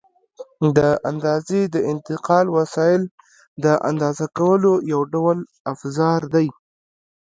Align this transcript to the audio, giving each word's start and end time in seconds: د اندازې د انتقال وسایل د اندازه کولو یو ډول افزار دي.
د 0.77 0.79
اندازې 1.09 1.59
د 1.73 1.75
انتقال 1.91 2.45
وسایل 2.57 3.03
د 3.63 3.65
اندازه 3.89 4.25
کولو 4.37 4.71
یو 4.91 5.01
ډول 5.13 5.37
افزار 5.73 6.21
دي. 6.33 6.47